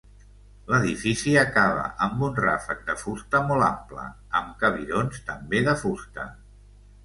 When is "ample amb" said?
3.69-4.59